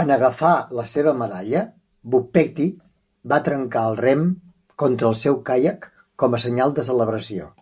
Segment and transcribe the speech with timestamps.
[0.00, 1.60] En agafar la seva medalla,
[2.14, 2.68] Boukpeti
[3.34, 4.24] va trencar el rem
[4.84, 5.88] contra el seu caiac
[6.24, 7.54] com a senyal de celebració.